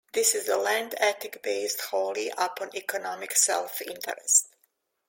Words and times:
This 0.13 0.33
is 0.33 0.49
a 0.49 0.57
land 0.57 0.95
ethic 0.97 1.43
based 1.43 1.79
wholly 1.81 2.31
upon 2.35 2.75
economic 2.75 3.35
self-interest. 3.35 4.47